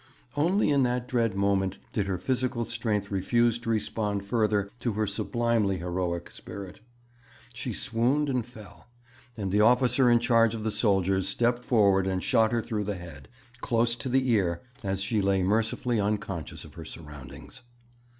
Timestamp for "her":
2.07-2.17, 4.93-5.05, 12.51-12.63, 16.73-16.85